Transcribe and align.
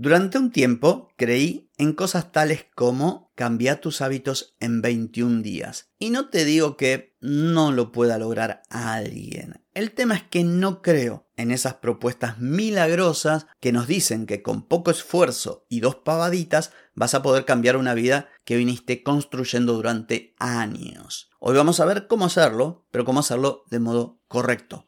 Durante 0.00 0.38
un 0.38 0.52
tiempo 0.52 1.08
creí 1.16 1.72
en 1.76 1.92
cosas 1.92 2.30
tales 2.30 2.66
como 2.76 3.32
cambiar 3.34 3.80
tus 3.80 4.00
hábitos 4.00 4.54
en 4.60 4.80
21 4.80 5.42
días. 5.42 5.90
Y 5.98 6.10
no 6.10 6.28
te 6.28 6.44
digo 6.44 6.76
que 6.76 7.16
no 7.20 7.72
lo 7.72 7.90
pueda 7.90 8.16
lograr 8.16 8.62
alguien. 8.70 9.60
El 9.74 9.90
tema 9.90 10.14
es 10.14 10.22
que 10.22 10.44
no 10.44 10.82
creo 10.82 11.26
en 11.36 11.50
esas 11.50 11.74
propuestas 11.74 12.38
milagrosas 12.38 13.48
que 13.58 13.72
nos 13.72 13.88
dicen 13.88 14.26
que 14.26 14.40
con 14.40 14.68
poco 14.68 14.92
esfuerzo 14.92 15.66
y 15.68 15.80
dos 15.80 15.96
pavaditas 15.96 16.70
vas 16.94 17.14
a 17.14 17.22
poder 17.22 17.44
cambiar 17.44 17.76
una 17.76 17.94
vida 17.94 18.28
que 18.44 18.56
viniste 18.56 19.02
construyendo 19.02 19.72
durante 19.72 20.36
años. 20.38 21.28
Hoy 21.40 21.56
vamos 21.56 21.80
a 21.80 21.84
ver 21.84 22.06
cómo 22.06 22.26
hacerlo, 22.26 22.86
pero 22.92 23.04
cómo 23.04 23.18
hacerlo 23.18 23.64
de 23.68 23.80
modo 23.80 24.20
correcto. 24.28 24.87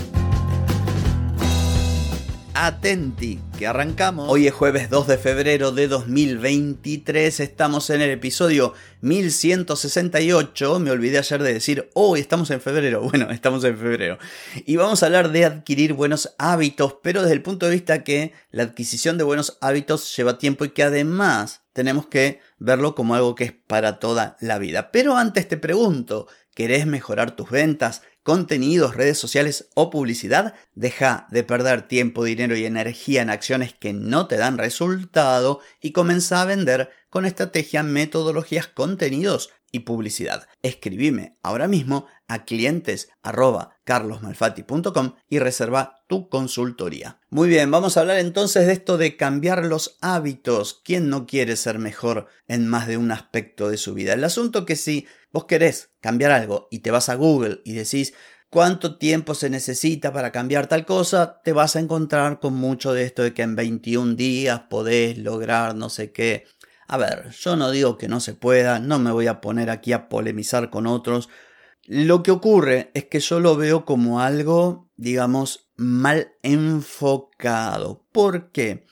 atenti, 2.63 3.39
que 3.57 3.65
arrancamos. 3.65 4.29
Hoy 4.29 4.45
es 4.45 4.53
jueves 4.53 4.87
2 4.91 5.07
de 5.07 5.17
febrero 5.17 5.71
de 5.71 5.87
2023, 5.87 7.39
estamos 7.39 7.89
en 7.89 8.01
el 8.01 8.11
episodio 8.11 8.75
1168, 9.01 10.79
me 10.79 10.91
olvidé 10.91 11.17
ayer 11.17 11.41
de 11.41 11.53
decir, 11.53 11.89
hoy 11.95 12.19
estamos 12.19 12.51
en 12.51 12.61
febrero, 12.61 13.01
bueno, 13.09 13.31
estamos 13.31 13.63
en 13.63 13.75
febrero, 13.79 14.19
y 14.53 14.75
vamos 14.75 15.01
a 15.01 15.07
hablar 15.07 15.31
de 15.31 15.45
adquirir 15.45 15.93
buenos 15.93 16.35
hábitos, 16.37 16.97
pero 17.01 17.23
desde 17.23 17.33
el 17.33 17.41
punto 17.41 17.65
de 17.65 17.71
vista 17.71 18.03
que 18.03 18.33
la 18.51 18.61
adquisición 18.61 19.17
de 19.17 19.23
buenos 19.23 19.57
hábitos 19.59 20.15
lleva 20.15 20.37
tiempo 20.37 20.63
y 20.63 20.69
que 20.69 20.83
además 20.83 21.63
tenemos 21.73 22.05
que 22.05 22.41
verlo 22.59 22.93
como 22.93 23.15
algo 23.15 23.33
que 23.33 23.45
es 23.45 23.53
para 23.53 23.97
toda 23.97 24.37
la 24.39 24.59
vida. 24.59 24.91
Pero 24.91 25.17
antes 25.17 25.47
te 25.47 25.57
pregunto, 25.57 26.27
¿querés 26.53 26.85
mejorar 26.85 27.35
tus 27.35 27.49
ventas? 27.49 28.03
Contenidos, 28.23 28.95
redes 28.95 29.17
sociales 29.17 29.69
o 29.75 29.89
publicidad, 29.89 30.53
deja 30.75 31.27
de 31.31 31.43
perder 31.43 31.87
tiempo, 31.87 32.23
dinero 32.23 32.55
y 32.55 32.65
energía 32.65 33.21
en 33.21 33.29
acciones 33.29 33.73
que 33.73 33.93
no 33.93 34.27
te 34.27 34.37
dan 34.37 34.57
resultado 34.57 35.59
y 35.81 35.91
comienza 35.91 36.41
a 36.41 36.45
vender 36.45 36.89
con 37.09 37.25
estrategia, 37.25 37.83
metodologías, 37.83 38.67
contenidos 38.67 39.49
y 39.71 39.79
publicidad. 39.79 40.47
Escribime 40.61 41.37
ahora 41.41 41.67
mismo 41.67 42.07
a 42.27 42.45
clientes 42.45 43.09
carlosmalfati.com 43.83 45.15
y 45.29 45.39
reserva 45.39 46.03
tu 46.07 46.29
consultoría. 46.29 47.19
Muy 47.29 47.49
bien, 47.49 47.71
vamos 47.71 47.95
a 47.95 48.01
hablar 48.01 48.19
entonces 48.19 48.67
de 48.67 48.73
esto 48.73 48.97
de 48.97 49.17
cambiar 49.17 49.65
los 49.65 49.97
hábitos. 50.01 50.81
¿Quién 50.83 51.09
no 51.09 51.25
quiere 51.25 51.55
ser 51.55 51.79
mejor 51.79 52.27
en 52.47 52.67
más 52.67 52.87
de 52.87 52.97
un 52.97 53.11
aspecto 53.11 53.69
de 53.69 53.77
su 53.77 53.93
vida? 53.93 54.13
El 54.13 54.23
asunto 54.23 54.65
que 54.65 54.75
si 54.75 55.07
vos 55.31 55.45
querés 55.45 55.89
cambiar 56.01 56.31
algo 56.31 56.67
y 56.71 56.79
te 56.79 56.91
vas 56.91 57.09
a 57.09 57.15
Google 57.15 57.61
y 57.63 57.73
decís 57.73 58.13
cuánto 58.49 58.97
tiempo 58.97 59.33
se 59.33 59.49
necesita 59.49 60.11
para 60.11 60.31
cambiar 60.31 60.67
tal 60.67 60.85
cosa, 60.85 61.41
te 61.43 61.53
vas 61.53 61.75
a 61.75 61.79
encontrar 61.79 62.39
con 62.39 62.53
mucho 62.53 62.93
de 62.93 63.03
esto 63.03 63.23
de 63.23 63.33
que 63.33 63.41
en 63.41 63.55
21 63.55 64.15
días 64.15 64.63
podés 64.69 65.17
lograr 65.17 65.75
no 65.75 65.89
sé 65.89 66.11
qué. 66.11 66.45
A 66.87 66.97
ver, 66.97 67.29
yo 67.31 67.55
no 67.55 67.71
digo 67.71 67.97
que 67.97 68.09
no 68.09 68.19
se 68.19 68.33
pueda, 68.33 68.79
no 68.79 68.99
me 68.99 69.11
voy 69.11 69.27
a 69.27 69.39
poner 69.39 69.69
aquí 69.69 69.93
a 69.93 70.09
polemizar 70.09 70.69
con 70.69 70.87
otros. 70.87 71.29
Lo 71.85 72.21
que 72.21 72.31
ocurre 72.31 72.91
es 72.93 73.05
que 73.05 73.21
yo 73.21 73.39
lo 73.39 73.55
veo 73.55 73.85
como 73.85 74.19
algo, 74.19 74.89
digamos, 74.97 75.69
mal 75.77 76.33
enfocado. 76.43 78.05
¿Por 78.11 78.51
qué? 78.51 78.85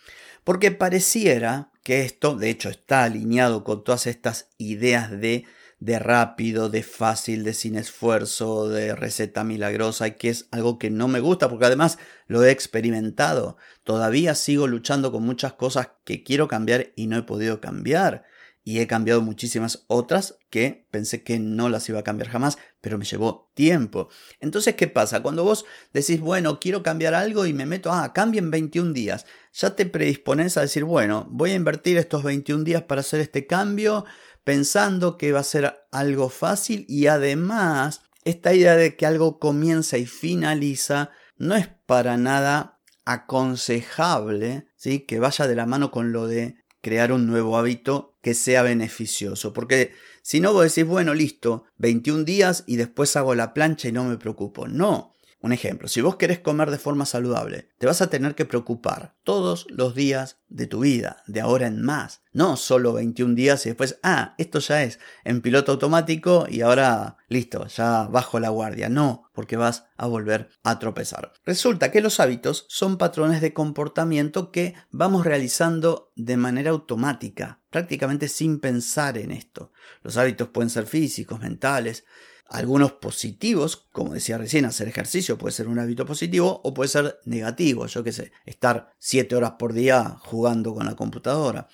Porque 0.45 0.71
pareciera 0.71 1.71
que 1.83 2.05
esto, 2.05 2.35
de 2.35 2.49
hecho, 2.49 2.69
está 2.69 3.03
alineado 3.03 3.65
con 3.65 3.83
todas 3.83 4.07
estas 4.07 4.49
ideas 4.57 5.11
de 5.11 5.45
de 5.79 5.97
rápido, 5.97 6.69
de 6.69 6.83
fácil, 6.83 7.43
de 7.43 7.53
sin 7.53 7.75
esfuerzo, 7.75 8.67
de 8.67 8.95
receta 8.95 9.43
milagrosa, 9.43 10.11
que 10.11 10.29
es 10.29 10.47
algo 10.51 10.77
que 10.77 10.89
no 10.89 11.07
me 11.07 11.21
gusta 11.21 11.49
porque 11.49 11.65
además 11.65 11.97
lo 12.27 12.43
he 12.43 12.51
experimentado. 12.51 13.57
Todavía 13.83 14.35
sigo 14.35 14.67
luchando 14.67 15.11
con 15.11 15.23
muchas 15.23 15.53
cosas 15.53 15.89
que 16.03 16.23
quiero 16.23 16.47
cambiar 16.47 16.91
y 16.95 17.07
no 17.07 17.17
he 17.17 17.23
podido 17.23 17.61
cambiar. 17.61 18.23
Y 18.61 18.79
he 18.81 18.87
cambiado 18.87 19.21
muchísimas 19.21 19.85
otras 19.87 20.37
que 20.49 20.85
pensé 20.91 21.23
que 21.23 21.39
no 21.39 21.69
las 21.69 21.87
iba 21.89 21.99
a 21.99 22.03
cambiar 22.03 22.29
jamás, 22.29 22.57
pero 22.81 22.97
me 22.97 23.05
llevó 23.05 23.49
tiempo. 23.55 24.09
Entonces, 24.41 24.75
¿qué 24.75 24.87
pasa? 24.87 25.23
Cuando 25.23 25.43
vos 25.43 25.65
decís, 25.93 26.19
bueno, 26.19 26.59
quiero 26.59 26.83
cambiar 26.83 27.13
algo 27.15 27.45
y 27.45 27.53
me 27.53 27.65
meto, 27.65 27.91
ah, 27.91 28.13
cambien 28.13 28.45
en 28.45 28.51
21 28.51 28.93
días, 28.93 29.25
ya 29.53 29.75
te 29.75 29.85
predispones 29.85 30.57
a 30.57 30.61
decir, 30.61 30.83
bueno, 30.83 31.25
voy 31.31 31.51
a 31.51 31.55
invertir 31.55 31.97
estos 31.97 32.21
21 32.21 32.63
días 32.63 32.83
para 32.83 33.01
hacer 33.01 33.21
este 33.21 33.47
cambio, 33.47 34.05
pensando 34.49 35.15
que 35.15 35.31
va 35.31 35.41
a 35.41 35.43
ser 35.43 35.75
algo 35.91 36.27
fácil 36.27 36.83
y 36.89 37.05
además 37.05 38.01
esta 38.23 38.51
idea 38.51 38.75
de 38.75 38.95
que 38.95 39.05
algo 39.05 39.37
comienza 39.37 39.99
y 39.99 40.07
finaliza 40.07 41.11
no 41.37 41.55
es 41.55 41.67
para 41.85 42.17
nada 42.17 42.79
aconsejable, 43.05 44.65
¿sí? 44.75 45.01
que 45.01 45.19
vaya 45.19 45.45
de 45.45 45.53
la 45.53 45.67
mano 45.67 45.91
con 45.91 46.11
lo 46.13 46.25
de 46.25 46.55
crear 46.81 47.11
un 47.11 47.27
nuevo 47.27 47.59
hábito 47.59 48.17
que 48.23 48.33
sea 48.33 48.63
beneficioso. 48.63 49.53
Porque 49.53 49.93
si 50.23 50.39
no 50.39 50.51
vos 50.51 50.63
decís, 50.63 50.89
bueno, 50.89 51.13
listo, 51.13 51.65
21 51.77 52.23
días 52.23 52.63
y 52.65 52.77
después 52.77 53.15
hago 53.17 53.35
la 53.35 53.53
plancha 53.53 53.89
y 53.89 53.91
no 53.91 54.03
me 54.03 54.17
preocupo. 54.17 54.67
No, 54.67 55.13
un 55.41 55.53
ejemplo, 55.53 55.87
si 55.87 56.01
vos 56.01 56.17
querés 56.17 56.39
comer 56.39 56.69
de 56.69 56.77
forma 56.77 57.05
saludable, 57.05 57.69
te 57.77 57.87
vas 57.87 58.01
a 58.01 58.09
tener 58.09 58.35
que 58.35 58.45
preocupar 58.45 59.15
todos 59.23 59.67
los 59.69 59.95
días 59.95 60.39
de 60.49 60.67
tu 60.67 60.81
vida, 60.81 61.23
de 61.27 61.39
ahora 61.39 61.67
en 61.67 61.81
más. 61.81 62.23
No 62.33 62.57
solo 62.57 62.93
21 62.93 63.35
días 63.35 63.65
y 63.65 63.69
después, 63.69 63.99
ah, 64.03 64.35
esto 64.37 64.59
ya 64.59 64.83
es 64.83 64.99
en 65.23 65.41
piloto 65.41 65.71
automático 65.71 66.45
y 66.49 66.61
ahora 66.61 67.17
listo, 67.29 67.67
ya 67.67 68.07
bajo 68.11 68.39
la 68.39 68.49
guardia. 68.49 68.89
No, 68.89 69.29
porque 69.33 69.55
vas 69.55 69.85
a 69.95 70.07
volver 70.07 70.49
a 70.63 70.77
tropezar. 70.77 71.31
Resulta 71.45 71.89
que 71.89 72.01
los 72.01 72.19
hábitos 72.19 72.65
son 72.67 72.97
patrones 72.97 73.39
de 73.39 73.53
comportamiento 73.53 74.51
que 74.51 74.75
vamos 74.91 75.25
realizando 75.25 76.11
de 76.15 76.35
manera 76.35 76.71
automática, 76.71 77.61
prácticamente 77.69 78.27
sin 78.27 78.59
pensar 78.59 79.17
en 79.17 79.31
esto. 79.31 79.71
Los 80.03 80.17
hábitos 80.17 80.49
pueden 80.49 80.69
ser 80.69 80.85
físicos, 80.85 81.39
mentales, 81.39 82.03
algunos 82.49 82.93
positivos, 82.93 83.87
como 83.91 84.13
decía 84.13 84.37
recién, 84.37 84.65
hacer 84.65 84.87
ejercicio 84.87 85.37
puede 85.37 85.53
ser 85.53 85.67
un 85.67 85.79
hábito 85.79 86.05
positivo 86.05 86.61
o 86.63 86.73
puede 86.73 86.89
ser 86.89 87.19
negativo, 87.25 87.85
yo 87.85 88.03
qué 88.03 88.11
sé, 88.11 88.31
estar 88.45 88.93
7 88.97 89.35
horas 89.35 89.53
por 89.59 89.73
día 89.73 90.17
jugando 90.19 90.73
con 90.73 90.85
la 90.85 90.95
computadora. 90.95 91.67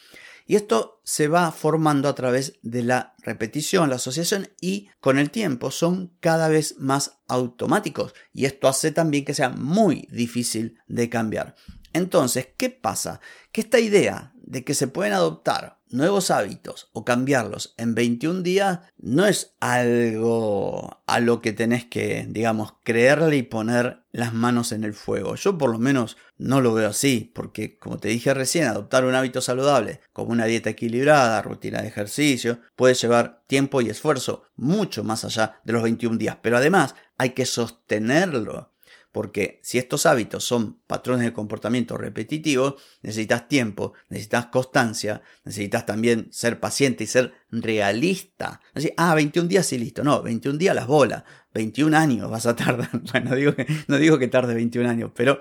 Y 0.48 0.56
esto 0.56 1.02
se 1.04 1.28
va 1.28 1.52
formando 1.52 2.08
a 2.08 2.14
través 2.14 2.60
de 2.62 2.84
la 2.84 3.16
repetición, 3.24 3.90
la 3.90 3.96
asociación 3.96 4.50
y 4.62 4.90
con 5.00 5.18
el 5.18 5.32
tiempo 5.32 5.72
son 5.72 6.14
cada 6.20 6.50
vez 6.50 6.76
más 6.78 7.20
automáticos 7.28 8.14
y 8.32 8.46
esto 8.46 8.68
hace 8.68 8.92
también 8.92 9.26
que 9.26 9.34
sea 9.34 9.50
muy 9.50 10.08
difícil 10.12 10.78
de 10.88 11.10
cambiar. 11.10 11.56
Entonces, 11.94 12.50
¿qué 12.58 12.70
pasa? 12.70 13.22
Que 13.52 13.62
esta 13.62 13.80
idea 13.80 14.34
de 14.36 14.64
que 14.64 14.76
se 14.76 14.88
pueden 14.88 15.14
adoptar 15.14 15.75
nuevos 15.90 16.32
hábitos 16.32 16.90
o 16.94 17.06
cambiarlos 17.06 17.74
en 17.78 17.96
21 17.96 18.42
días 18.42 18.80
no 18.98 19.26
es 19.26 19.56
algo 19.60 21.02
a 21.06 21.20
lo 21.20 21.42
que 21.42 21.54
tenés 21.54 21.86
que, 21.86 22.26
digamos, 22.30 22.76
creerle 22.84 23.38
y 23.38 23.44
poner 23.44 24.04
las 24.12 24.34
manos 24.34 24.72
en 24.72 24.84
el 24.84 24.94
fuego. 24.94 25.36
Yo 25.36 25.58
por 25.58 25.72
lo 25.72 25.80
menos 25.80 26.18
no 26.38 26.62
lo 26.62 26.74
veo 26.74 26.90
así, 26.90 27.32
porque 27.34 27.78
como 27.78 27.98
te 27.98 28.10
dije 28.10 28.34
recién, 28.34 28.68
adoptar 28.68 29.06
un 29.06 29.16
hábito 29.16 29.42
saludable, 29.42 30.02
como 30.14 30.32
una 30.32 30.46
dieta 30.46 30.70
equilibrada, 30.70 31.42
rutina 31.42 31.82
de 31.82 31.88
ejercicio, 31.88 32.60
puede 32.76 32.94
llevar 32.94 33.44
tiempo 33.48 33.82
y 33.82 33.90
esfuerzo 33.90 34.44
mucho 34.56 35.04
más 35.04 35.26
allá 35.26 35.60
de 35.64 35.74
los 35.74 35.84
21 35.84 36.18
días, 36.18 36.38
pero 36.42 36.58
además 36.58 36.96
hay 37.18 37.32
que 37.32 37.46
sostenerlo 37.46 38.75
porque 39.16 39.62
si 39.64 39.78
estos 39.78 40.06
hábitos 40.06 40.44
son 40.44 40.82
patrones 40.88 41.24
de 41.24 41.32
comportamiento 41.32 41.98
repetitivos, 41.98 42.76
necesitas 43.02 43.48
tiempo, 43.48 43.94
necesitas 44.10 44.48
constancia, 44.48 45.22
necesitas 45.46 45.86
también 45.86 46.28
ser 46.34 46.60
paciente 46.60 47.06
y 47.06 47.08
ser 47.08 47.34
realista. 47.50 48.60
Así, 48.74 48.92
ah, 48.98 49.16
21 49.16 49.48
días 49.48 49.72
y 49.72 49.78
listo. 49.78 50.04
No, 50.04 50.22
21 50.22 50.58
días 50.58 50.76
las 50.76 50.88
bolas. 50.88 51.24
21 51.54 51.96
años 51.96 52.30
vas 52.30 52.46
a 52.46 52.58
tardar. 52.58 52.90
Bueno, 53.14 53.30
no 53.30 53.36
digo 53.38 53.56
que, 53.56 53.66
no 53.88 53.98
digo 53.98 54.20
que 54.20 54.28
tarde 54.28 54.54
21 54.54 54.90
años, 54.90 55.12
pero 55.16 55.40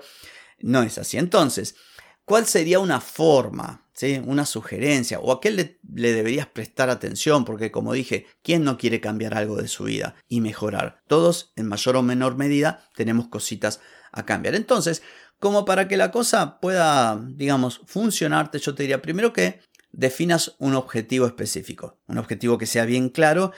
no 0.59 0.81
es 0.81 0.97
así. 0.97 1.17
Entonces, 1.17 1.75
¿cuál 2.23 2.45
sería 2.45 2.79
una 2.79 3.01
forma 3.01 3.84
una 4.25 4.45
sugerencia 4.45 5.19
o 5.19 5.31
a 5.31 5.39
qué 5.39 5.51
le, 5.51 5.79
le, 5.93 6.13
deberías 6.13 6.47
prestar 6.47 6.89
atención, 6.89 7.45
porque 7.45 7.71
como 7.71 7.93
dije, 7.93 8.27
¿quién 8.43 8.63
no 8.63 8.77
quiere 8.77 8.99
cambiar 8.99 9.33
algo 9.33 9.55
de 9.55 9.67
su 9.67 9.85
vida 9.85 10.15
y 10.27 10.41
mejorar? 10.41 11.01
Todos, 11.07 11.53
en 11.55 11.67
mayor 11.67 11.95
o 11.95 12.03
menor 12.03 12.35
medida, 12.35 12.89
tenemos 12.95 13.29
cositas 13.29 13.79
a 14.11 14.25
cambiar. 14.25 14.55
Entonces, 14.55 15.01
como 15.39 15.65
para 15.65 15.87
que 15.87 15.97
la 15.97 16.11
cosa 16.11 16.59
pueda, 16.59 17.21
digamos, 17.35 17.81
funcionarte, 17.85 18.59
yo 18.59 18.75
te 18.75 18.83
diría 18.83 19.01
primero 19.01 19.33
que 19.33 19.61
definas 19.91 20.55
un 20.59 20.75
objetivo 20.75 21.25
específico, 21.25 21.97
un 22.07 22.17
objetivo 22.17 22.57
que 22.57 22.65
sea 22.65 22.85
bien 22.85 23.09
claro 23.09 23.51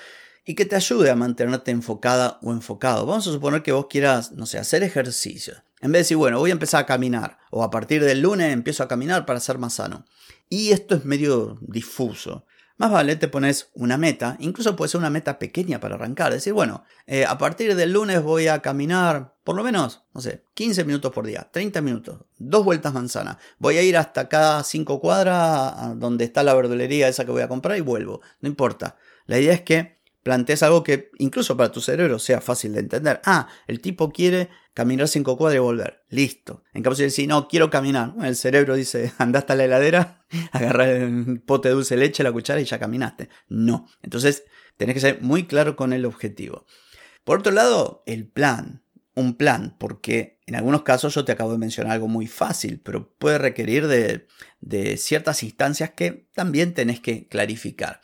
y 0.46 0.56
que 0.56 0.66
te 0.66 0.76
ayude 0.76 1.10
a 1.10 1.16
mantenerte 1.16 1.72
enfocada 1.72 2.40
o 2.42 2.52
enfocado. 2.52 3.06
Vamos 3.06 3.28
a 3.28 3.32
suponer 3.32 3.64
que 3.64 3.72
vos 3.72 3.88
quieras, 3.90 4.32
no 4.32 4.46
sé, 4.46 4.60
hacer 4.60 4.84
ejercicio. 4.84 5.56
En 5.82 5.92
vez 5.92 6.00
de 6.00 6.04
decir, 6.04 6.18
bueno, 6.18 6.40
voy 6.40 6.50
a 6.50 6.54
empezar 6.54 6.84
a 6.84 6.86
caminar 6.86 7.38
o 7.52 7.64
a 7.64 7.70
partir 7.70 8.04
del 8.04 8.22
lunes 8.22 8.52
empiezo 8.52 8.84
a 8.84 8.88
caminar 8.88 9.26
para 9.26 9.40
ser 9.40 9.58
más 9.58 9.74
sano. 9.74 10.06
Y 10.50 10.72
esto 10.72 10.96
es 10.96 11.06
medio 11.06 11.58
difuso. 11.62 12.46
Más 12.78 12.92
vale 12.92 13.16
te 13.16 13.28
pones 13.28 13.70
una 13.74 13.98
meta, 13.98 14.38
incluso 14.40 14.76
puede 14.76 14.90
ser 14.90 15.00
una 15.00 15.10
meta 15.10 15.40
pequeña 15.40 15.80
para 15.80 15.96
arrancar. 15.96 16.32
Decir, 16.32 16.54
bueno, 16.54 16.84
eh, 17.08 17.26
a 17.26 17.38
partir 17.38 17.76
del 17.76 17.92
lunes 17.92 18.22
voy 18.22 18.48
a 18.48 18.62
caminar 18.62 19.34
por 19.44 19.56
lo 19.56 19.64
menos, 19.64 20.04
no 20.14 20.20
sé, 20.20 20.44
15 20.56 20.84
minutos 20.84 21.14
por 21.14 21.26
día, 21.26 21.48
30 21.50 21.82
minutos, 21.82 22.20
dos 22.38 22.66
vueltas 22.66 22.94
manzana. 22.94 23.40
Voy 23.60 23.78
a 23.78 23.82
ir 23.82 23.96
hasta 23.96 24.28
cada 24.28 24.62
cinco 24.64 25.00
cuadras 25.00 25.98
donde 25.98 26.26
está 26.26 26.44
la 26.44 26.54
verdulería 26.54 27.08
esa 27.08 27.24
que 27.24 27.32
voy 27.32 27.42
a 27.42 27.48
comprar 27.48 27.78
y 27.78 27.82
vuelvo. 27.82 28.20
No 28.42 28.50
importa. 28.50 28.98
La 29.26 29.40
idea 29.40 29.54
es 29.54 29.62
que 29.62 29.97
plantees 30.28 30.62
algo 30.62 30.84
que 30.84 31.10
incluso 31.20 31.56
para 31.56 31.72
tu 31.72 31.80
cerebro 31.80 32.20
sea 32.20 32.42
fácil 32.42 32.74
de 32.74 32.82
entender. 32.82 33.22
Ah, 33.24 33.48
el 33.66 33.80
tipo 33.80 34.12
quiere 34.12 34.50
caminar 34.74 35.08
cinco 35.08 35.38
cuadras 35.38 35.56
y 35.56 35.60
volver. 35.60 36.04
Listo. 36.10 36.66
En 36.74 36.84
caso 36.84 36.98
de 36.98 37.06
decir, 37.06 37.30
no, 37.30 37.48
quiero 37.48 37.70
caminar. 37.70 38.14
el 38.22 38.36
cerebro 38.36 38.76
dice, 38.76 39.14
anda 39.20 39.40
hasta 39.40 39.56
la 39.56 39.64
heladera, 39.64 40.26
agarra 40.52 40.92
el 40.92 41.40
pote 41.40 41.70
de 41.70 41.76
dulce 41.76 41.96
de 41.96 42.02
leche, 42.02 42.24
la 42.24 42.34
cuchara 42.34 42.60
y 42.60 42.66
ya 42.66 42.78
caminaste. 42.78 43.30
No. 43.48 43.88
Entonces, 44.02 44.44
tenés 44.76 44.96
que 44.96 45.00
ser 45.00 45.22
muy 45.22 45.46
claro 45.46 45.78
con 45.78 45.94
el 45.94 46.04
objetivo. 46.04 46.66
Por 47.24 47.40
otro 47.40 47.54
lado, 47.54 48.04
el 48.06 48.28
plan. 48.28 48.84
Un 49.16 49.38
plan, 49.38 49.78
porque 49.80 50.42
en 50.46 50.56
algunos 50.56 50.82
casos 50.84 51.16
yo 51.16 51.24
te 51.24 51.32
acabo 51.32 51.54
de 51.54 51.58
mencionar 51.58 51.94
algo 51.94 52.10
muy 52.10 52.28
fácil, 52.28 52.82
pero 52.82 53.16
puede 53.18 53.38
requerir 53.38 53.88
de, 53.88 54.28
de 54.60 54.98
ciertas 54.98 55.42
instancias 55.42 55.92
que 55.92 56.28
también 56.36 56.74
tenés 56.74 57.00
que 57.00 57.30
clarificar. 57.30 58.02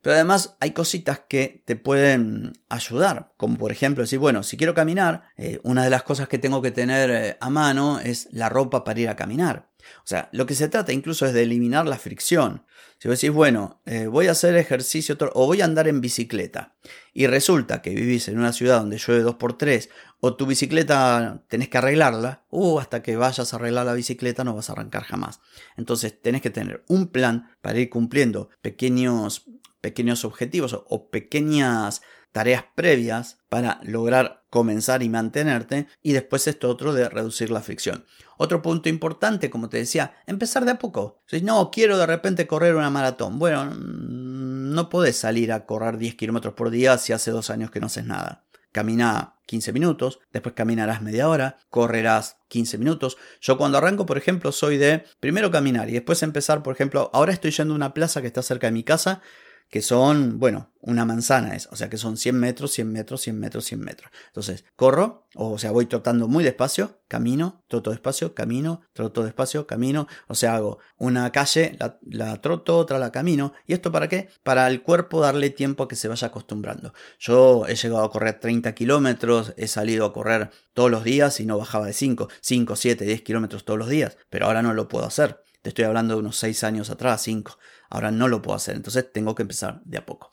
Pero 0.00 0.14
además 0.14 0.56
hay 0.60 0.70
cositas 0.70 1.22
que 1.28 1.62
te 1.64 1.76
pueden 1.76 2.52
ayudar, 2.68 3.32
como 3.36 3.56
por 3.56 3.72
ejemplo 3.72 4.04
decir, 4.04 4.18
bueno, 4.18 4.42
si 4.42 4.56
quiero 4.56 4.74
caminar, 4.74 5.24
eh, 5.36 5.58
una 5.64 5.84
de 5.84 5.90
las 5.90 6.04
cosas 6.04 6.28
que 6.28 6.38
tengo 6.38 6.62
que 6.62 6.70
tener 6.70 7.10
eh, 7.10 7.36
a 7.40 7.50
mano 7.50 7.98
es 7.98 8.28
la 8.30 8.48
ropa 8.48 8.84
para 8.84 9.00
ir 9.00 9.08
a 9.08 9.16
caminar. 9.16 9.68
O 9.98 10.06
sea, 10.06 10.28
lo 10.32 10.46
que 10.46 10.54
se 10.54 10.68
trata 10.68 10.92
incluso 10.92 11.26
es 11.26 11.32
de 11.32 11.42
eliminar 11.42 11.86
la 11.86 11.98
fricción. 11.98 12.64
Si 12.98 13.08
vos 13.08 13.20
decís, 13.20 13.34
bueno, 13.34 13.80
eh, 13.86 14.06
voy 14.06 14.26
a 14.26 14.32
hacer 14.32 14.56
ejercicio 14.56 15.16
o 15.34 15.46
voy 15.46 15.60
a 15.60 15.64
andar 15.64 15.86
en 15.86 16.00
bicicleta 16.00 16.74
y 17.12 17.26
resulta 17.26 17.80
que 17.80 17.90
vivís 17.90 18.28
en 18.28 18.38
una 18.38 18.52
ciudad 18.52 18.80
donde 18.80 18.98
llueve 18.98 19.24
2x3 19.24 19.88
o 20.20 20.34
tu 20.34 20.46
bicicleta 20.46 21.44
tenés 21.48 21.68
que 21.68 21.78
arreglarla, 21.78 22.44
uh, 22.50 22.80
hasta 22.80 23.02
que 23.02 23.16
vayas 23.16 23.52
a 23.52 23.56
arreglar 23.56 23.86
la 23.86 23.94
bicicleta 23.94 24.42
no 24.42 24.54
vas 24.54 24.68
a 24.68 24.72
arrancar 24.72 25.04
jamás. 25.04 25.40
Entonces 25.76 26.20
tenés 26.20 26.42
que 26.42 26.50
tener 26.50 26.84
un 26.88 27.08
plan 27.08 27.50
para 27.60 27.78
ir 27.78 27.88
cumpliendo 27.88 28.50
pequeños 28.62 29.46
pequeños 29.80 30.24
objetivos 30.24 30.80
o 30.88 31.10
pequeñas 31.10 32.02
tareas 32.32 32.64
previas 32.74 33.38
para 33.48 33.80
lograr 33.82 34.44
comenzar 34.50 35.02
y 35.02 35.08
mantenerte 35.08 35.88
y 36.02 36.12
después 36.12 36.46
esto 36.46 36.68
otro 36.68 36.92
de 36.92 37.08
reducir 37.08 37.50
la 37.50 37.60
fricción. 37.60 38.04
Otro 38.36 38.62
punto 38.62 38.88
importante, 38.88 39.50
como 39.50 39.68
te 39.68 39.78
decía, 39.78 40.14
empezar 40.26 40.64
de 40.64 40.72
a 40.72 40.78
poco. 40.78 41.22
Si 41.26 41.40
no, 41.42 41.70
quiero 41.70 41.98
de 41.98 42.06
repente 42.06 42.46
correr 42.46 42.76
una 42.76 42.90
maratón. 42.90 43.38
Bueno, 43.38 43.64
mm, 43.64 44.74
no 44.74 44.88
podés 44.88 45.16
salir 45.16 45.52
a 45.52 45.66
correr 45.66 45.98
10 45.98 46.14
kilómetros 46.14 46.54
por 46.54 46.70
día 46.70 46.96
si 46.98 47.12
hace 47.12 47.30
dos 47.30 47.50
años 47.50 47.70
que 47.70 47.80
no 47.80 47.86
haces 47.86 48.04
nada. 48.04 48.44
Camina 48.70 49.36
15 49.46 49.72
minutos, 49.72 50.20
después 50.30 50.54
caminarás 50.54 51.00
media 51.00 51.28
hora, 51.28 51.56
correrás 51.70 52.36
15 52.48 52.76
minutos. 52.78 53.16
Yo 53.40 53.56
cuando 53.56 53.78
arranco, 53.78 54.04
por 54.04 54.18
ejemplo, 54.18 54.52
soy 54.52 54.76
de 54.76 55.04
primero 55.20 55.50
caminar 55.50 55.88
y 55.88 55.94
después 55.94 56.22
empezar, 56.22 56.62
por 56.62 56.74
ejemplo, 56.74 57.10
ahora 57.14 57.32
estoy 57.32 57.50
yendo 57.50 57.72
a 57.72 57.76
una 57.76 57.94
plaza 57.94 58.20
que 58.20 58.26
está 58.26 58.42
cerca 58.42 58.66
de 58.66 58.72
mi 58.72 58.84
casa 58.84 59.22
que 59.68 59.82
son, 59.82 60.38
bueno, 60.38 60.70
una 60.80 61.04
manzana 61.04 61.54
es, 61.54 61.68
o 61.70 61.76
sea 61.76 61.90
que 61.90 61.98
son 61.98 62.16
100 62.16 62.38
metros, 62.38 62.72
100 62.72 62.90
metros, 62.90 63.20
100 63.20 63.38
metros, 63.38 63.64
100 63.66 63.80
metros. 63.80 64.10
Entonces, 64.28 64.64
corro, 64.76 65.26
o 65.34 65.58
sea, 65.58 65.70
voy 65.72 65.86
trotando 65.86 66.28
muy 66.28 66.44
despacio, 66.44 67.00
camino, 67.08 67.64
troto 67.68 67.90
despacio, 67.90 68.34
camino, 68.34 68.80
troto 68.94 69.24
despacio, 69.24 69.66
camino, 69.66 70.06
o 70.28 70.34
sea, 70.34 70.56
hago 70.56 70.78
una 70.96 71.30
calle, 71.32 71.76
la, 71.78 71.98
la 72.02 72.40
troto, 72.40 72.78
otra 72.78 72.98
la 72.98 73.12
camino. 73.12 73.52
¿Y 73.66 73.74
esto 73.74 73.92
para 73.92 74.08
qué? 74.08 74.28
Para 74.42 74.66
el 74.68 74.82
cuerpo 74.82 75.20
darle 75.20 75.50
tiempo 75.50 75.84
a 75.84 75.88
que 75.88 75.96
se 75.96 76.08
vaya 76.08 76.28
acostumbrando. 76.28 76.94
Yo 77.18 77.66
he 77.66 77.74
llegado 77.74 78.04
a 78.04 78.10
correr 78.10 78.40
30 78.40 78.74
kilómetros, 78.74 79.52
he 79.56 79.68
salido 79.68 80.06
a 80.06 80.12
correr 80.12 80.50
todos 80.72 80.90
los 80.90 81.04
días 81.04 81.40
y 81.40 81.46
no 81.46 81.58
bajaba 81.58 81.86
de 81.86 81.92
5, 81.92 82.28
5, 82.40 82.76
7, 82.76 83.04
10 83.04 83.22
kilómetros 83.22 83.64
todos 83.64 83.78
los 83.78 83.88
días, 83.88 84.16
pero 84.30 84.46
ahora 84.46 84.62
no 84.62 84.72
lo 84.72 84.88
puedo 84.88 85.04
hacer. 85.04 85.42
Te 85.62 85.70
estoy 85.70 85.84
hablando 85.84 86.14
de 86.14 86.20
unos 86.20 86.36
6 86.36 86.64
años 86.64 86.90
atrás, 86.90 87.22
5. 87.22 87.58
Ahora 87.90 88.10
no 88.10 88.28
lo 88.28 88.42
puedo 88.42 88.56
hacer, 88.56 88.76
entonces 88.76 89.12
tengo 89.12 89.34
que 89.34 89.42
empezar 89.42 89.82
de 89.84 89.98
a 89.98 90.06
poco. 90.06 90.30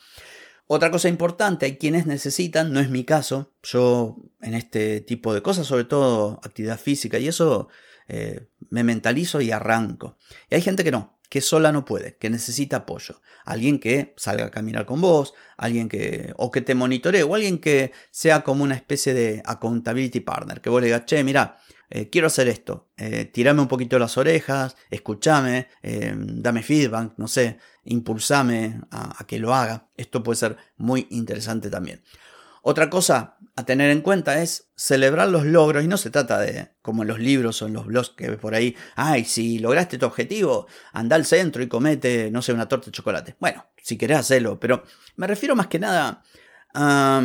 Otra 0.68 0.90
cosa 0.90 1.10
importante, 1.10 1.68
hay 1.68 1.78
quienes 1.78 2.08
necesitan, 2.08 2.74
no 2.74 2.80
es 2.80 2.90
mi 2.90 3.04
caso, 3.04 3.54
yo 3.62 4.18
en 4.42 4.56
este 4.56 5.00
tipo 5.02 5.34
de 5.34 5.44
cosas, 5.44 5.68
sobre 5.68 5.84
todo 5.84 6.40
actividad 6.44 6.80
física 6.80 7.20
y 7.20 7.28
eso, 7.28 7.68
eh, 8.08 8.48
me 8.70 8.84
mentalizo 8.84 9.42
y 9.42 9.52
arranco. 9.52 10.18
Y 10.50 10.56
hay 10.56 10.62
gente 10.62 10.84
que 10.84 10.92
no, 10.92 11.20
que 11.30 11.42
sola 11.42 11.72
no 11.72 11.86
puede, 11.86 12.18
que 12.18 12.32
necesita 12.32 12.78
apoyo. 12.78 13.22
Alguien 13.46 13.80
que 13.80 14.16
salga 14.18 14.46
a 14.46 14.52
caminar 14.52 14.88
con 14.88 15.02
vos, 15.02 15.36
alguien 15.56 15.88
que, 15.88 16.34
o 16.38 16.50
que 16.50 16.62
te 16.62 16.74
monitoree, 16.74 17.22
o 17.22 17.36
alguien 17.36 17.60
que 17.60 17.92
sea 18.10 18.42
como 18.44 18.64
una 18.64 18.76
especie 18.76 19.14
de 19.14 19.44
accountability 19.46 20.22
partner, 20.22 20.62
que 20.62 20.72
vos 20.72 20.82
le 20.82 20.88
digas, 20.88 21.06
che, 21.06 21.24
mira, 21.24 21.60
eh, 21.90 22.10
quiero 22.10 22.28
hacer 22.28 22.48
esto, 22.48 22.90
eh, 22.98 23.26
tirame 23.26 23.62
un 23.62 23.68
poquito 23.68 24.00
las 24.00 24.18
orejas, 24.18 24.76
escúchame, 24.90 25.68
eh, 25.84 26.14
dame 26.18 26.64
feedback, 26.64 27.14
no 27.18 27.28
sé, 27.28 27.60
impulsame 27.84 28.82
a, 28.92 29.26
que 29.28 29.40
lo 29.40 29.54
haga. 29.54 29.90
Esto 29.96 30.24
puede 30.24 30.38
ser 30.38 30.58
muy 30.78 31.08
interesante 31.12 31.70
también. 31.70 32.02
Otra 32.64 32.90
cosa 32.90 33.38
a 33.56 33.64
tener 33.64 33.92
en 33.92 34.02
cuenta 34.02 34.42
es 34.42 34.72
celebrar 34.76 35.30
los 35.30 35.46
logros 35.46 35.84
y 35.84 35.88
no 35.88 35.98
se 35.98 36.10
trata 36.10 36.40
de, 36.40 36.72
como 36.82 37.04
en 37.04 37.08
los 37.08 37.20
libros 37.20 37.62
o 37.62 37.68
en 37.68 37.74
los 37.74 37.86
blogs 37.86 38.10
que 38.10 38.30
ves 38.30 38.40
por 38.40 38.56
ahí, 38.56 38.76
ay, 38.96 39.24
si 39.24 39.60
lograste 39.60 39.98
tu 40.00 40.08
objetivo, 40.08 40.68
anda 40.92 41.16
al 41.16 41.26
centro 41.26 41.62
y 41.62 41.68
comete, 41.68 42.32
no 42.32 42.42
sé, 42.42 42.54
una 42.54 42.68
torta 42.68 42.88
de 42.88 42.92
chocolate. 42.92 43.36
Bueno, 43.40 43.66
si 43.78 43.98
querés 43.98 44.18
hacerlo, 44.18 44.60
pero 44.60 44.84
me 45.16 45.28
refiero 45.28 45.56
más 45.56 45.68
que 45.68 45.80
nada 45.80 46.24
a 46.74 47.22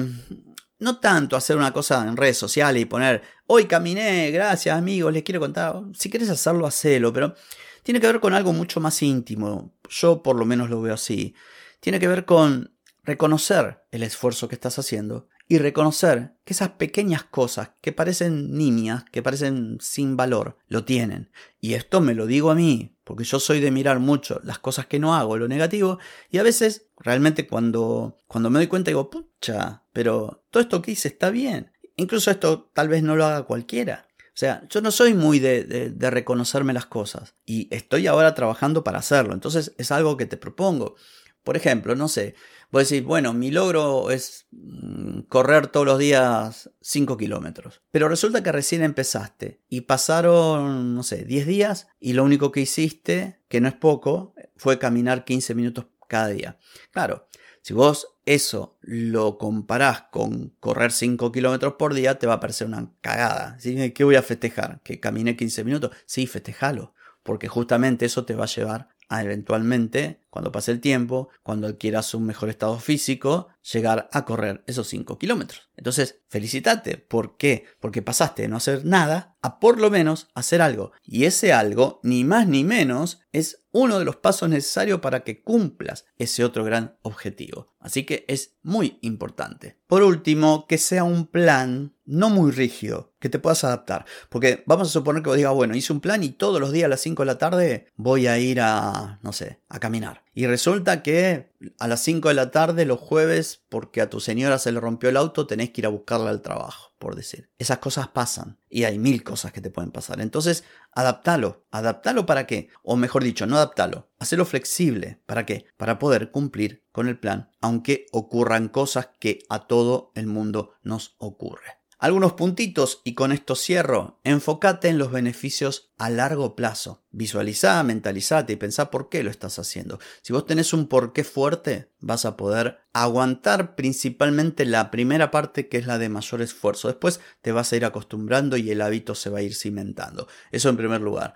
no 0.80 0.98
tanto 0.98 1.36
hacer 1.36 1.56
una 1.56 1.72
cosa 1.72 2.06
en 2.06 2.16
redes 2.16 2.38
sociales 2.38 2.82
y 2.82 2.86
poner, 2.86 3.22
hoy 3.46 3.66
caminé, 3.66 4.30
gracias 4.30 4.76
amigos, 4.76 5.12
les 5.12 5.22
quiero 5.22 5.40
contar. 5.40 5.82
Si 5.94 6.10
quieres 6.10 6.30
hacerlo, 6.30 6.66
hacelo, 6.66 7.12
pero 7.12 7.34
tiene 7.82 8.00
que 8.00 8.06
ver 8.06 8.20
con 8.20 8.34
algo 8.34 8.52
mucho 8.52 8.80
más 8.80 9.02
íntimo. 9.02 9.72
Yo 9.88 10.22
por 10.22 10.36
lo 10.36 10.44
menos 10.44 10.70
lo 10.70 10.80
veo 10.80 10.94
así. 10.94 11.34
Tiene 11.80 12.00
que 12.00 12.08
ver 12.08 12.24
con 12.24 12.74
reconocer 13.04 13.82
el 13.90 14.02
esfuerzo 14.02 14.48
que 14.48 14.54
estás 14.54 14.78
haciendo 14.78 15.28
y 15.50 15.58
reconocer 15.58 16.36
que 16.44 16.52
esas 16.52 16.68
pequeñas 16.70 17.24
cosas 17.24 17.72
que 17.80 17.90
parecen 17.90 18.56
niñas, 18.56 19.02
que 19.10 19.20
parecen 19.20 19.78
sin 19.80 20.16
valor, 20.16 20.56
lo 20.68 20.84
tienen. 20.84 21.32
Y 21.60 21.74
esto 21.74 22.00
me 22.00 22.14
lo 22.14 22.26
digo 22.26 22.52
a 22.52 22.54
mí, 22.54 22.96
porque 23.02 23.24
yo 23.24 23.40
soy 23.40 23.58
de 23.58 23.72
mirar 23.72 23.98
mucho 23.98 24.40
las 24.44 24.60
cosas 24.60 24.86
que 24.86 25.00
no 25.00 25.16
hago, 25.16 25.36
lo 25.36 25.48
negativo, 25.48 25.98
y 26.30 26.38
a 26.38 26.44
veces 26.44 26.86
realmente 26.98 27.48
cuando, 27.48 28.20
cuando 28.28 28.48
me 28.48 28.60
doy 28.60 28.68
cuenta 28.68 28.92
digo, 28.92 29.10
pucha, 29.10 29.82
pero 29.92 30.44
todo 30.52 30.62
esto 30.62 30.80
que 30.80 30.92
hice 30.92 31.08
está 31.08 31.30
bien. 31.30 31.72
Incluso 31.96 32.30
esto 32.30 32.70
tal 32.72 32.86
vez 32.86 33.02
no 33.02 33.16
lo 33.16 33.26
haga 33.26 33.42
cualquiera. 33.42 34.06
O 34.28 34.38
sea, 34.40 34.62
yo 34.70 34.80
no 34.80 34.92
soy 34.92 35.14
muy 35.14 35.40
de, 35.40 35.64
de, 35.64 36.10
reconocerme 36.10 36.72
las 36.72 36.86
cosas 36.86 37.34
y 37.44 37.66
estoy 37.74 38.06
ahora 38.06 38.36
trabajando 38.36 38.84
para 38.84 39.00
hacerlo. 39.00 39.34
Entonces 39.34 39.74
es 39.78 39.90
algo 39.90 40.16
que 40.16 40.26
te 40.26 40.36
propongo. 40.36 40.94
Por 41.42 41.56
ejemplo, 41.56 41.96
no 41.96 42.06
sé, 42.06 42.36
Vos 42.70 42.88
decís, 42.88 43.04
bueno, 43.04 43.32
mi 43.32 43.50
logro 43.50 44.10
es 44.10 44.46
mm, 44.52 45.22
correr 45.22 45.66
todos 45.66 45.86
los 45.86 45.98
días 45.98 46.70
5 46.80 47.16
kilómetros. 47.16 47.82
Pero 47.90 48.08
resulta 48.08 48.42
que 48.42 48.52
recién 48.52 48.82
empezaste 48.82 49.60
y 49.68 49.82
pasaron, 49.82 50.94
no 50.94 51.02
sé, 51.02 51.24
10 51.24 51.46
días 51.46 51.88
y 51.98 52.12
lo 52.12 52.22
único 52.22 52.52
que 52.52 52.60
hiciste, 52.60 53.40
que 53.48 53.60
no 53.60 53.68
es 53.68 53.74
poco, 53.74 54.34
fue 54.56 54.78
caminar 54.78 55.24
15 55.24 55.54
minutos 55.54 55.86
cada 56.06 56.28
día. 56.28 56.58
Claro, 56.92 57.28
si 57.62 57.74
vos 57.74 58.08
eso 58.24 58.78
lo 58.80 59.36
comparás 59.36 60.02
con 60.12 60.50
correr 60.60 60.92
5 60.92 61.32
kilómetros 61.32 61.74
por 61.74 61.94
día, 61.94 62.18
te 62.18 62.26
va 62.26 62.34
a 62.34 62.40
parecer 62.40 62.68
una 62.68 62.92
cagada. 63.00 63.56
¿Qué 63.60 64.04
voy 64.04 64.14
a 64.14 64.22
festejar? 64.22 64.80
¿Que 64.82 65.00
caminé 65.00 65.36
15 65.36 65.64
minutos? 65.64 65.90
Sí, 66.06 66.26
festejalo, 66.26 66.94
porque 67.22 67.48
justamente 67.48 68.06
eso 68.06 68.24
te 68.24 68.34
va 68.34 68.44
a 68.44 68.48
llevar 68.48 68.88
eventualmente, 69.10 70.20
cuando 70.30 70.52
pase 70.52 70.70
el 70.70 70.80
tiempo, 70.80 71.28
cuando 71.42 71.66
adquieras 71.66 72.14
un 72.14 72.24
mejor 72.24 72.48
estado 72.48 72.78
físico, 72.78 73.48
llegar 73.72 74.08
a 74.12 74.24
correr 74.24 74.62
esos 74.66 74.88
5 74.88 75.18
kilómetros. 75.18 75.68
Entonces, 75.76 76.20
felicitate. 76.28 76.96
¿Por 76.96 77.36
qué? 77.36 77.64
Porque 77.80 78.02
pasaste 78.02 78.42
de 78.42 78.48
no 78.48 78.56
hacer 78.56 78.84
nada 78.84 79.36
a 79.42 79.58
por 79.58 79.80
lo 79.80 79.90
menos 79.90 80.28
hacer 80.34 80.62
algo. 80.62 80.92
Y 81.02 81.24
ese 81.24 81.52
algo, 81.52 82.00
ni 82.02 82.24
más 82.24 82.46
ni 82.46 82.62
menos, 82.62 83.22
es 83.32 83.64
uno 83.72 83.98
de 83.98 84.04
los 84.04 84.16
pasos 84.16 84.48
necesarios 84.48 85.00
para 85.00 85.24
que 85.24 85.42
cumplas 85.42 86.04
ese 86.16 86.44
otro 86.44 86.64
gran 86.64 86.96
objetivo. 87.02 87.74
Así 87.80 88.04
que 88.04 88.24
es 88.28 88.58
muy 88.62 88.98
importante. 89.00 89.78
Por 89.86 90.02
último, 90.02 90.66
que 90.68 90.78
sea 90.78 91.04
un 91.04 91.26
plan 91.26 91.94
no 92.10 92.28
muy 92.28 92.50
rígido, 92.50 93.12
que 93.20 93.28
te 93.28 93.38
puedas 93.38 93.62
adaptar. 93.62 94.04
Porque 94.28 94.64
vamos 94.66 94.88
a 94.88 94.90
suponer 94.90 95.22
que 95.22 95.28
vos 95.28 95.36
digas, 95.36 95.54
bueno, 95.54 95.76
hice 95.76 95.92
un 95.92 96.00
plan 96.00 96.22
y 96.24 96.30
todos 96.30 96.60
los 96.60 96.72
días 96.72 96.86
a 96.86 96.88
las 96.88 97.00
5 97.00 97.22
de 97.22 97.26
la 97.26 97.38
tarde 97.38 97.86
voy 97.96 98.26
a 98.26 98.38
ir 98.38 98.60
a, 98.60 99.20
no 99.22 99.32
sé, 99.32 99.60
a 99.68 99.78
caminar. 99.78 100.24
Y 100.34 100.46
resulta 100.46 101.02
que 101.02 101.52
a 101.78 101.86
las 101.86 102.00
5 102.00 102.28
de 102.28 102.34
la 102.34 102.50
tarde 102.50 102.84
los 102.84 102.98
jueves, 102.98 103.62
porque 103.68 104.00
a 104.00 104.10
tu 104.10 104.20
señora 104.20 104.58
se 104.58 104.72
le 104.72 104.80
rompió 104.80 105.08
el 105.08 105.16
auto, 105.16 105.46
tenés 105.46 105.70
que 105.70 105.82
ir 105.82 105.86
a 105.86 105.90
buscarla 105.90 106.30
al 106.30 106.42
trabajo, 106.42 106.92
por 106.98 107.14
decir. 107.14 107.48
Esas 107.58 107.78
cosas 107.78 108.08
pasan 108.08 108.58
y 108.68 108.84
hay 108.84 108.98
mil 108.98 109.22
cosas 109.22 109.52
que 109.52 109.60
te 109.60 109.70
pueden 109.70 109.92
pasar. 109.92 110.20
Entonces, 110.20 110.64
adaptalo. 110.92 111.64
¿Adaptalo 111.70 112.26
para 112.26 112.46
qué? 112.46 112.68
O 112.82 112.96
mejor 112.96 113.22
dicho, 113.22 113.46
no 113.46 113.56
adaptalo. 113.56 114.08
Hacelo 114.18 114.44
flexible. 114.44 115.20
¿Para 115.26 115.46
qué? 115.46 115.66
Para 115.76 115.98
poder 115.98 116.30
cumplir 116.30 116.84
con 116.90 117.06
el 117.06 117.18
plan, 117.18 117.50
aunque 117.60 118.06
ocurran 118.10 118.68
cosas 118.68 119.10
que 119.20 119.40
a 119.48 119.66
todo 119.66 120.10
el 120.14 120.26
mundo 120.26 120.74
nos 120.82 121.14
ocurre. 121.18 121.79
Algunos 122.00 122.32
puntitos 122.32 123.02
y 123.04 123.12
con 123.12 123.30
esto 123.30 123.54
cierro. 123.54 124.18
Enfócate 124.24 124.88
en 124.88 124.96
los 124.96 125.12
beneficios 125.12 125.92
a 125.98 126.08
largo 126.08 126.56
plazo. 126.56 127.04
Visualiza, 127.10 127.82
mentalizate 127.82 128.54
y 128.54 128.56
pensá 128.56 128.90
por 128.90 129.10
qué 129.10 129.22
lo 129.22 129.30
estás 129.30 129.58
haciendo. 129.58 129.98
Si 130.22 130.32
vos 130.32 130.46
tenés 130.46 130.72
un 130.72 130.88
porqué 130.88 131.24
fuerte, 131.24 131.90
vas 132.00 132.24
a 132.24 132.38
poder 132.38 132.78
aguantar 132.94 133.74
principalmente 133.74 134.64
la 134.64 134.90
primera 134.90 135.30
parte 135.30 135.68
que 135.68 135.76
es 135.76 135.86
la 135.86 135.98
de 135.98 136.08
mayor 136.08 136.40
esfuerzo. 136.40 136.88
Después 136.88 137.20
te 137.42 137.52
vas 137.52 137.70
a 137.70 137.76
ir 137.76 137.84
acostumbrando 137.84 138.56
y 138.56 138.70
el 138.70 138.80
hábito 138.80 139.14
se 139.14 139.28
va 139.28 139.40
a 139.40 139.42
ir 139.42 139.54
cimentando. 139.54 140.26
Eso 140.52 140.70
en 140.70 140.78
primer 140.78 141.02
lugar. 141.02 141.34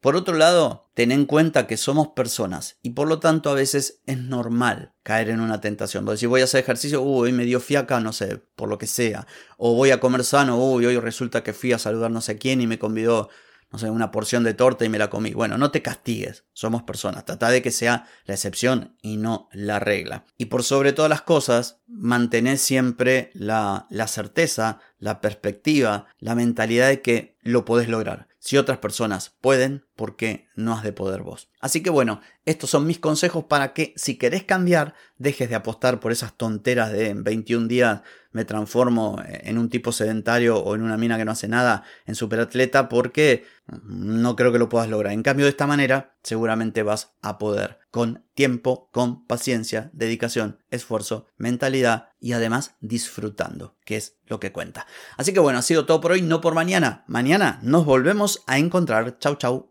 Por 0.00 0.16
otro 0.16 0.34
lado, 0.34 0.90
ten 0.94 1.12
en 1.12 1.26
cuenta 1.26 1.66
que 1.66 1.76
somos 1.76 2.08
personas 2.08 2.78
y 2.82 2.90
por 2.90 3.06
lo 3.06 3.20
tanto 3.20 3.50
a 3.50 3.54
veces 3.54 4.00
es 4.06 4.16
normal 4.16 4.94
caer 5.02 5.28
en 5.28 5.40
una 5.40 5.60
tentación. 5.60 6.16
Si 6.16 6.24
voy 6.24 6.40
a 6.40 6.44
hacer 6.44 6.62
ejercicio, 6.62 7.02
uy, 7.02 7.28
hoy 7.28 7.32
me 7.32 7.44
dio 7.44 7.60
fiaca, 7.60 8.00
no 8.00 8.14
sé, 8.14 8.38
por 8.56 8.70
lo 8.70 8.78
que 8.78 8.86
sea. 8.86 9.26
O 9.58 9.74
voy 9.74 9.90
a 9.90 10.00
comer 10.00 10.24
sano, 10.24 10.56
uy, 10.56 10.86
hoy 10.86 10.98
resulta 10.98 11.42
que 11.42 11.52
fui 11.52 11.74
a 11.74 11.78
saludar 11.78 12.10
no 12.10 12.22
sé 12.22 12.38
quién 12.38 12.62
y 12.62 12.66
me 12.66 12.78
convidó, 12.78 13.28
no 13.70 13.78
sé, 13.78 13.88
una 13.88 14.10
porción 14.10 14.42
de 14.42 14.54
torta 14.54 14.84
y 14.84 14.88
me 14.88 14.98
la 14.98 15.10
comí. 15.10 15.32
Bueno, 15.32 15.56
no 15.56 15.70
te 15.70 15.82
castigues, 15.82 16.44
somos 16.52 16.82
personas. 16.82 17.24
Trata 17.24 17.50
de 17.50 17.62
que 17.62 17.70
sea 17.70 18.06
la 18.24 18.34
excepción 18.34 18.96
y 19.00 19.16
no 19.16 19.48
la 19.52 19.78
regla. 19.78 20.24
Y 20.38 20.46
por 20.46 20.64
sobre 20.64 20.92
todas 20.92 21.08
las 21.08 21.22
cosas, 21.22 21.80
mantener 21.86 22.58
siempre 22.58 23.30
la, 23.34 23.86
la 23.90 24.08
certeza, 24.08 24.80
la 24.98 25.20
perspectiva, 25.20 26.06
la 26.18 26.34
mentalidad 26.34 26.88
de 26.88 27.00
que 27.00 27.36
lo 27.42 27.64
podés 27.64 27.88
lograr. 27.88 28.28
Si 28.42 28.56
otras 28.56 28.78
personas 28.78 29.36
pueden, 29.42 29.84
¿por 29.94 30.16
qué 30.16 30.48
no 30.56 30.72
has 30.72 30.82
de 30.82 30.94
poder 30.94 31.20
vos? 31.22 31.50
Así 31.60 31.82
que 31.82 31.90
bueno, 31.90 32.22
estos 32.46 32.70
son 32.70 32.86
mis 32.86 32.98
consejos 32.98 33.44
para 33.44 33.74
que 33.74 33.92
si 33.96 34.16
querés 34.16 34.44
cambiar, 34.44 34.94
dejes 35.18 35.50
de 35.50 35.56
apostar 35.56 36.00
por 36.00 36.10
esas 36.10 36.36
tonteras 36.38 36.90
de 36.90 37.12
21 37.12 37.68
días 37.68 38.00
me 38.32 38.44
transformo 38.44 39.20
en 39.24 39.58
un 39.58 39.68
tipo 39.68 39.92
sedentario 39.92 40.58
o 40.58 40.74
en 40.74 40.82
una 40.82 40.96
mina 40.96 41.18
que 41.18 41.24
no 41.24 41.32
hace 41.32 41.48
nada 41.48 41.84
en 42.06 42.14
superatleta 42.14 42.88
porque 42.88 43.44
no 43.82 44.36
creo 44.36 44.52
que 44.52 44.58
lo 44.58 44.68
puedas 44.68 44.88
lograr. 44.88 45.12
En 45.12 45.22
cambio, 45.22 45.46
de 45.46 45.50
esta 45.50 45.66
manera, 45.66 46.14
seguramente 46.22 46.82
vas 46.82 47.14
a 47.22 47.38
poder 47.38 47.78
con 47.90 48.24
tiempo, 48.34 48.88
con 48.92 49.26
paciencia, 49.26 49.90
dedicación, 49.92 50.58
esfuerzo, 50.70 51.26
mentalidad 51.36 52.10
y 52.20 52.32
además 52.32 52.76
disfrutando, 52.80 53.76
que 53.84 53.96
es 53.96 54.16
lo 54.26 54.38
que 54.40 54.52
cuenta. 54.52 54.86
Así 55.16 55.32
que 55.32 55.40
bueno, 55.40 55.58
ha 55.58 55.62
sido 55.62 55.86
todo 55.86 56.00
por 56.00 56.12
hoy, 56.12 56.22
no 56.22 56.40
por 56.40 56.54
mañana. 56.54 57.04
Mañana 57.06 57.58
nos 57.62 57.84
volvemos 57.84 58.42
a 58.46 58.58
encontrar. 58.58 59.18
Chau, 59.18 59.36
chau. 59.36 59.70